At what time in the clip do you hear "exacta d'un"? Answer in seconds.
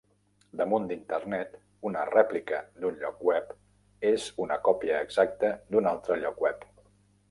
5.09-5.95